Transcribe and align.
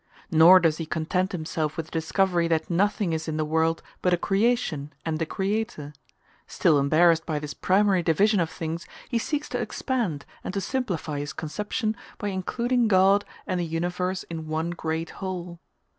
Nor 0.31 0.59
does 0.59 0.77
he 0.77 0.87
content 0.87 1.31
himself 1.31 1.77
with 1.77 1.85
the 1.85 1.91
discovery 1.91 2.47
that 2.47 2.71
nothing 2.71 3.13
is 3.13 3.27
in 3.27 3.37
the 3.37 3.45
world 3.45 3.83
but 4.01 4.15
a 4.15 4.17
creation 4.17 4.91
and 5.05 5.21
a 5.21 5.27
Creator; 5.27 5.93
still 6.47 6.79
embarrassed 6.79 7.23
by 7.23 7.37
this 7.37 7.53
primary 7.53 8.01
division 8.01 8.39
of 8.39 8.49
things, 8.49 8.87
he 9.09 9.19
seeks 9.19 9.47
to 9.49 9.61
expand 9.61 10.25
and 10.43 10.55
to 10.55 10.59
simplify 10.59 11.19
his 11.19 11.33
conception 11.33 11.95
by 12.17 12.29
including 12.29 12.87
God 12.87 13.25
and 13.45 13.59
the 13.59 13.63
universe 13.63 14.23
in 14.23 14.47
one 14.47 14.71
great 14.71 15.11
whole. 15.21 15.59